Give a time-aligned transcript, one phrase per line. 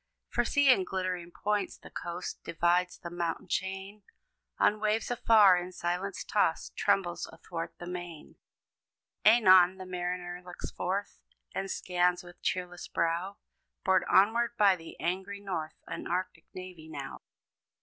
[0.29, 0.71] For see!
[0.71, 4.01] in glittering points, the coast Divides; the mountain chain,
[4.57, 8.37] On waves afar in silence tossed, Trembles athwart the main.
[9.23, 11.19] Anon, the mariner looks forth,
[11.53, 13.37] And scans with cheerless brow,
[13.85, 17.21] Borne onward by the angry North, An arctic navy now.